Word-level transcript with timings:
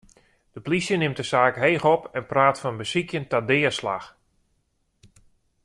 De 0.51 0.61
polysje 0.61 0.95
nimt 0.97 1.15
de 1.17 1.23
saak 1.23 1.55
heech 1.55 1.85
op 1.95 2.03
en 2.17 2.25
praat 2.31 2.57
fan 2.61 2.79
besykjen 2.81 3.25
ta 3.29 3.39
deaslach. 3.49 4.07